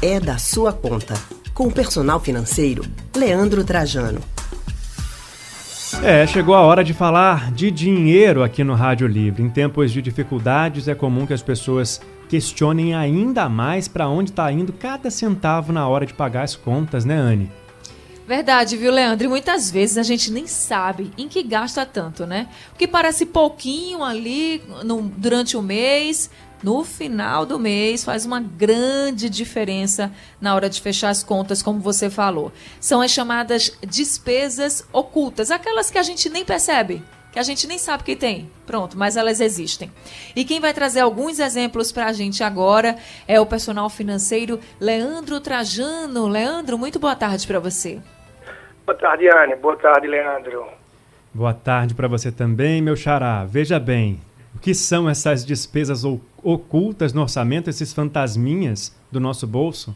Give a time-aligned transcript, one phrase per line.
[0.00, 1.14] é da sua conta.
[1.52, 2.84] Com o personal financeiro,
[3.16, 4.20] Leandro Trajano.
[6.02, 9.42] É, chegou a hora de falar de dinheiro aqui no Rádio Livre.
[9.42, 14.52] Em tempos de dificuldades, é comum que as pessoas questionem ainda mais para onde está
[14.52, 17.50] indo cada centavo na hora de pagar as contas, né, Anne?
[18.28, 19.24] Verdade, viu, Leandro?
[19.24, 22.46] E muitas vezes a gente nem sabe em que gasta tanto, né?
[22.74, 26.30] O que parece pouquinho ali no, durante o mês,
[26.62, 31.80] no final do mês faz uma grande diferença na hora de fechar as contas, como
[31.80, 32.52] você falou.
[32.80, 37.02] São as chamadas despesas ocultas, aquelas que a gente nem percebe,
[37.32, 38.50] que a gente nem sabe que tem.
[38.66, 39.90] Pronto, mas elas existem.
[40.34, 45.40] E quem vai trazer alguns exemplos para a gente agora é o personal financeiro Leandro
[45.40, 46.26] Trajano.
[46.26, 48.00] Leandro, muito boa tarde para você.
[48.84, 49.54] Boa tarde, Anne.
[49.56, 50.66] Boa tarde, Leandro.
[51.32, 53.44] Boa tarde para você também, meu xará.
[53.44, 54.18] Veja bem,
[54.54, 56.04] o que são essas despesas
[56.42, 59.94] ocultas no orçamento, esses fantasminhas do nosso bolso?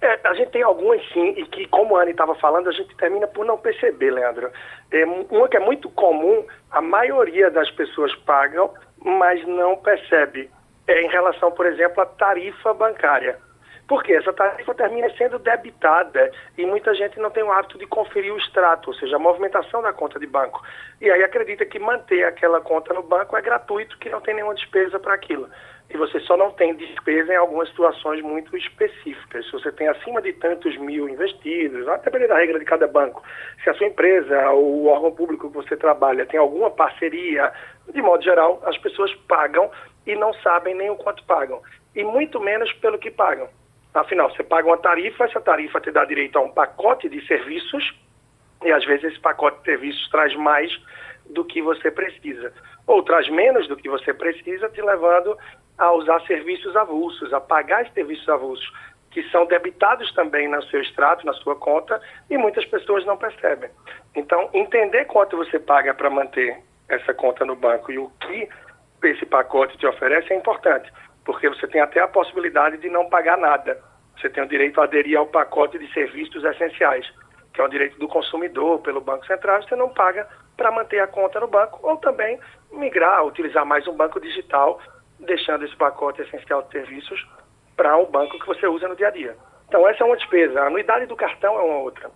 [0.00, 2.94] É, a gente tem algumas sim, e que, como a Anne estava falando, a gente
[2.96, 4.50] termina por não perceber, Leandro.
[4.90, 8.68] É, uma que é muito comum, a maioria das pessoas pagam,
[9.04, 10.50] mas não percebe.
[10.88, 13.38] É em relação, por exemplo, à tarifa bancária.
[13.88, 18.32] Porque essa tarifa termina sendo debitada e muita gente não tem o hábito de conferir
[18.32, 20.62] o extrato, ou seja, a movimentação da conta de banco.
[21.00, 24.54] E aí acredita que manter aquela conta no banco é gratuito, que não tem nenhuma
[24.54, 25.48] despesa para aquilo.
[25.92, 29.44] E você só não tem despesa em algumas situações muito específicas.
[29.44, 33.22] Se você tem acima de tantos mil investidos, vai depender da regra de cada banco.
[33.62, 37.52] Se a sua empresa o órgão público que você trabalha tem alguma parceria,
[37.92, 39.70] de modo geral, as pessoas pagam
[40.06, 41.60] e não sabem nem o quanto pagam.
[41.94, 43.48] E muito menos pelo que pagam.
[43.94, 47.94] Afinal, você paga uma tarifa, essa tarifa te dá direito a um pacote de serviços,
[48.64, 50.72] e às vezes esse pacote de serviços traz mais
[51.26, 52.52] do que você precisa,
[52.86, 55.36] ou traz menos do que você precisa, te levando
[55.76, 58.72] a usar serviços avulsos, a pagar esses serviços avulsos,
[59.10, 63.68] que são debitados também no seu extrato, na sua conta, e muitas pessoas não percebem.
[64.14, 68.48] Então, entender quanto você paga para manter essa conta no banco e o que
[69.04, 70.90] esse pacote te oferece é importante
[71.24, 73.80] porque você tem até a possibilidade de não pagar nada.
[74.18, 77.10] Você tem o direito a aderir ao pacote de serviços essenciais,
[77.52, 81.06] que é o direito do consumidor pelo Banco Central, você não paga para manter a
[81.06, 82.38] conta no banco, ou também
[82.72, 84.80] migrar, utilizar mais um banco digital,
[85.18, 87.26] deixando esse pacote essencial de serviços
[87.76, 89.36] para um banco que você usa no dia a dia.
[89.68, 90.60] Então, essa é uma despesa.
[90.60, 92.10] A anuidade do cartão é uma outra.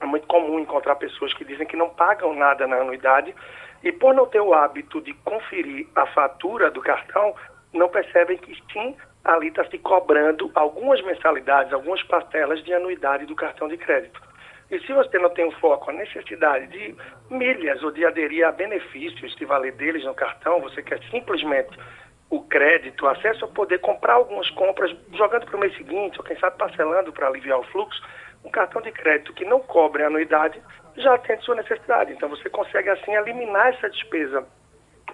[0.00, 3.34] É muito comum encontrar pessoas que dizem que não pagam nada na anuidade
[3.82, 7.34] e, por não ter o hábito de conferir a fatura do cartão,
[7.72, 13.34] não percebem que sim, ali está se cobrando algumas mensalidades, algumas parcelas de anuidade do
[13.34, 14.20] cartão de crédito.
[14.70, 16.96] E se você não tem o foco, a necessidade de
[17.30, 21.78] milhas ou de aderir a benefícios, se valer deles no cartão, você quer simplesmente
[22.30, 26.38] o crédito, acesso a poder comprar algumas compras, jogando para o mês seguinte, ou quem
[26.38, 28.02] sabe parcelando para aliviar o fluxo,
[28.42, 30.60] um cartão de crédito que não cobre a anuidade
[30.96, 32.12] já atende sua necessidade.
[32.12, 34.46] Então você consegue assim eliminar essa despesa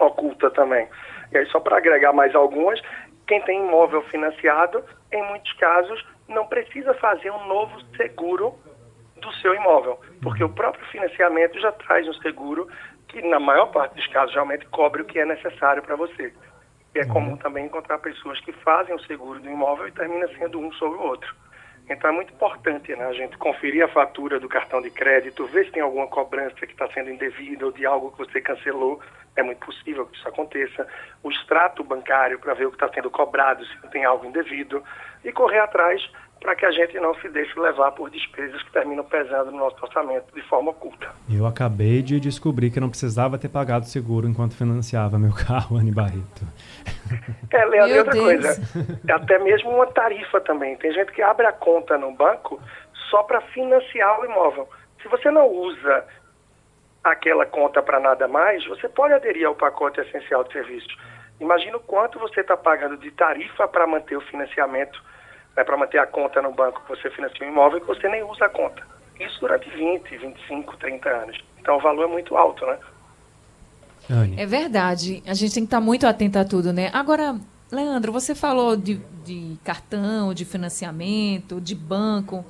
[0.00, 0.88] oculta também.
[1.32, 2.80] E aí, só para agregar mais algumas,
[3.26, 4.82] quem tem imóvel financiado,
[5.12, 8.54] em muitos casos, não precisa fazer um novo seguro
[9.16, 12.68] do seu imóvel, porque o próprio financiamento já traz um seguro
[13.08, 16.32] que, na maior parte dos casos, realmente cobre o que é necessário para você.
[16.94, 17.12] E é uhum.
[17.12, 20.98] comum também encontrar pessoas que fazem o seguro do imóvel e termina sendo um sobre
[20.98, 21.34] o outro.
[21.88, 25.64] Então é muito importante né, a gente conferir a fatura do cartão de crédito, ver
[25.64, 29.00] se tem alguma cobrança que está sendo indevida ou de algo que você cancelou.
[29.34, 30.86] É muito possível que isso aconteça.
[31.22, 34.82] O extrato bancário para ver o que está sendo cobrado, se não tem algo indevido.
[35.24, 36.02] E correr atrás
[36.40, 39.76] para que a gente não se deixe levar por despesas que terminam pesando no nosso
[39.82, 41.08] orçamento de forma oculta.
[41.28, 45.90] Eu acabei de descobrir que não precisava ter pagado seguro enquanto financiava meu carro, Anne
[45.90, 46.46] Barreto.
[47.50, 48.24] É, Leandro, e outra Deus.
[48.24, 50.76] coisa, até mesmo uma tarifa também.
[50.76, 52.60] Tem gente que abre a conta no banco
[53.10, 54.68] só para financiar o imóvel.
[55.02, 56.04] Se você não usa
[57.02, 60.96] aquela conta para nada mais, você pode aderir ao pacote essencial de serviços.
[61.40, 65.02] Imagina o quanto você está pagando de tarifa para manter o financiamento
[65.58, 68.22] né, para manter a conta no banco que você financia um imóvel que você nem
[68.22, 68.80] usa a conta.
[69.18, 71.36] Isso durante 20, 25, 30 anos.
[71.58, 72.78] Então o valor é muito alto, né?
[74.38, 75.20] É verdade.
[75.26, 76.90] A gente tem que estar muito atento a tudo, né?
[76.92, 77.36] Agora,
[77.72, 82.44] Leandro, você falou de, de cartão, de financiamento, de banco.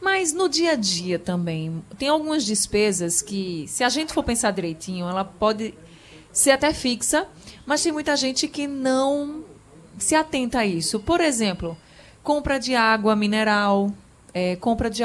[0.00, 4.52] Mas no dia a dia também, tem algumas despesas que, se a gente for pensar
[4.52, 5.74] direitinho, ela pode
[6.32, 7.28] ser até fixa,
[7.66, 9.44] mas tem muita gente que não
[9.98, 10.98] se atenta a isso.
[11.00, 11.76] Por exemplo,
[12.28, 13.90] compra de água mineral,
[14.34, 15.02] é, compra de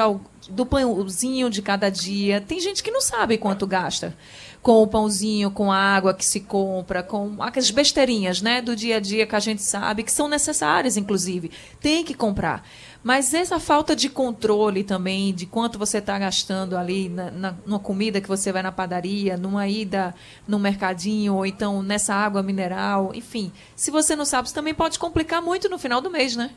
[0.49, 2.41] do pãozinho de cada dia.
[2.41, 4.13] Tem gente que não sabe quanto gasta
[4.61, 8.97] com o pãozinho, com a água que se compra, com aquelas besteirinhas, né, do dia
[8.97, 11.49] a dia que a gente sabe que são necessárias, inclusive.
[11.79, 12.67] Tem que comprar.
[13.01, 17.79] Mas essa falta de controle também de quanto você está gastando ali na, na, numa
[17.79, 20.13] comida que você vai na padaria, numa ida
[20.45, 23.49] no mercadinho, ou então nessa água mineral, enfim.
[23.77, 26.51] Se você não sabe, isso também pode complicar muito no final do mês, né?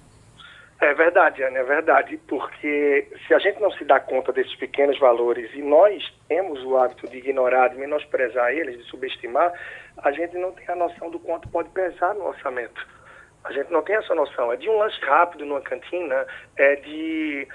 [0.79, 4.99] É verdade, Ana, é verdade, porque se a gente não se dá conta desses pequenos
[4.99, 9.53] valores e nós temos o hábito de ignorar, de menosprezar eles, de subestimar,
[9.97, 12.87] a gente não tem a noção do quanto pode pesar no orçamento.
[13.45, 14.53] A gente não tem essa noção.
[14.53, 16.27] É de um lanche rápido numa cantina,
[16.57, 17.49] é de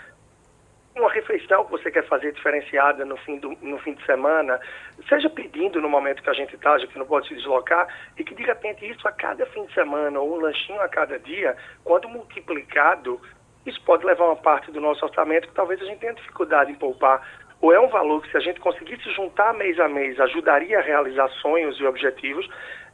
[0.96, 4.60] uma refeição que você quer fazer diferenciada no fim, do, no fim de semana,
[5.08, 8.24] seja pedindo no momento que a gente está, já que não pode se deslocar, e
[8.24, 11.56] que de repente isso a cada fim de semana ou um lanchinho a cada dia,
[11.84, 13.22] quando multiplicado,
[13.66, 16.76] isso pode levar uma parte do nosso orçamento que talvez a gente tenha dificuldade em
[16.76, 17.26] poupar.
[17.62, 20.82] Ou é um valor que se a gente conseguisse juntar mês a mês, ajudaria a
[20.82, 22.50] realizar sonhos e objetivos,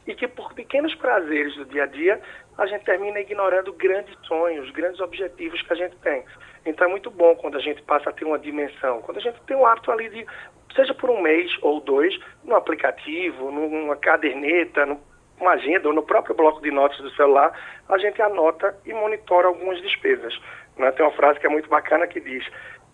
[0.06, 2.20] e que por pequenos prazeres do dia a dia,
[2.56, 6.24] a gente termina ignorando grandes sonhos, grandes objetivos que a gente tem.
[6.64, 9.40] Então é muito bom quando a gente passa a ter uma dimensão, quando a gente
[9.42, 10.26] tem o hábito ali de,
[10.74, 16.34] seja por um mês ou dois, no aplicativo, numa caderneta, numa agenda ou no próprio
[16.34, 17.52] bloco de notas do celular,
[17.88, 20.38] a gente anota e monitora algumas despesas.
[20.76, 20.90] Né?
[20.92, 22.44] Tem uma frase que é muito bacana que diz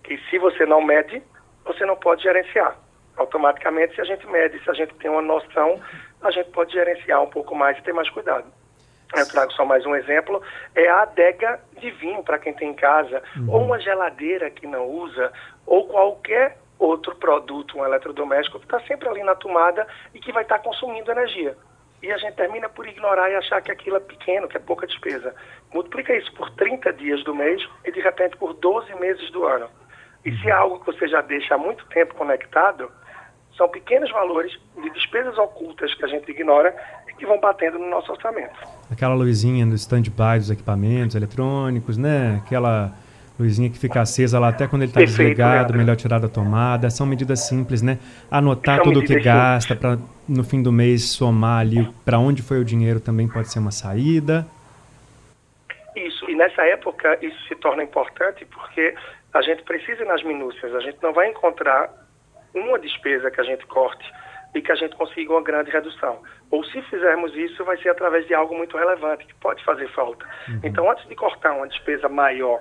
[0.02, 1.22] que se você não mede,
[1.64, 2.76] você não pode gerenciar.
[3.16, 5.80] Automaticamente, se a gente mede, se a gente tem uma noção,
[6.20, 8.46] a gente pode gerenciar um pouco mais e ter mais cuidado.
[9.16, 10.42] Eu trago só mais um exemplo,
[10.74, 13.50] é a adega de vinho para quem tem em casa, uhum.
[13.50, 15.32] ou uma geladeira que não usa,
[15.66, 20.42] ou qualquer outro produto, um eletrodoméstico que está sempre ali na tomada e que vai
[20.42, 21.56] estar tá consumindo energia.
[22.02, 24.86] E a gente termina por ignorar e achar que aquilo é pequeno, que é pouca
[24.86, 25.34] despesa.
[25.72, 29.70] Multiplica isso por 30 dias do mês e de repente por 12 meses do ano.
[30.24, 32.90] E se é algo que você já deixa há muito tempo conectado,
[33.56, 36.74] são pequenos valores de despesas ocultas que a gente ignora
[37.18, 38.54] que vão batendo no nosso orçamento.
[38.90, 42.40] Aquela luzinha no stand-by dos equipamentos eletrônicos, né?
[42.44, 42.92] Aquela
[43.38, 45.78] luzinha que fica acesa lá até quando ele está desligado, Leandro.
[45.78, 46.88] melhor tirar da tomada.
[46.90, 47.98] São medidas simples, né?
[48.30, 52.58] Anotar tudo o que gasta para no fim do mês somar ali para onde foi
[52.58, 54.46] o dinheiro também pode ser uma saída.
[55.94, 58.94] Isso, e nessa época isso se torna importante porque
[59.32, 61.90] a gente precisa ir nas minúcias, a gente não vai encontrar
[62.54, 64.04] uma despesa que a gente corte
[64.54, 66.22] e que a gente consiga uma grande redução.
[66.50, 70.24] Ou se fizermos isso, vai ser através de algo muito relevante, que pode fazer falta.
[70.48, 70.60] Uhum.
[70.62, 72.60] Então, antes de cortar uma despesa maior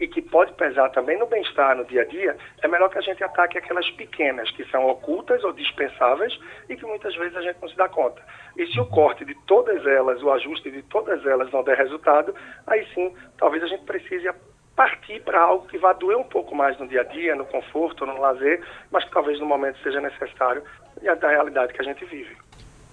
[0.00, 3.00] e que pode pesar também no bem-estar no dia a dia, é melhor que a
[3.00, 6.36] gente ataque aquelas pequenas, que são ocultas ou dispensáveis
[6.68, 8.20] e que muitas vezes a gente não se dá conta.
[8.56, 12.34] E se o corte de todas elas, o ajuste de todas elas não der resultado,
[12.66, 14.28] aí sim, talvez a gente precise
[14.76, 18.04] partir para algo que vá doer um pouco mais no dia a dia, no conforto,
[18.04, 18.60] no lazer,
[18.90, 20.62] mas que talvez no momento seja necessário
[21.02, 22.36] e da realidade que a gente vive.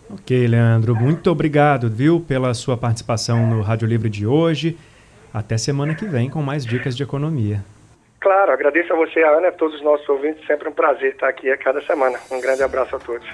[0.09, 4.77] Ok, Leandro, muito obrigado, viu, pela sua participação no Rádio Livre de hoje.
[5.33, 7.63] Até semana que vem com mais dicas de economia.
[8.19, 10.45] Claro, agradeço a você, a Ana, a todos os nossos ouvintes.
[10.45, 12.19] Sempre um prazer estar aqui a cada semana.
[12.29, 13.27] Um grande abraço a todos.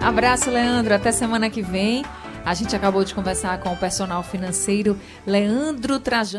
[0.00, 0.94] Abraço, Leandro.
[0.94, 2.02] Até semana que vem.
[2.44, 4.96] A gente acabou de conversar com o personal financeiro
[5.26, 6.38] Leandro Trajano.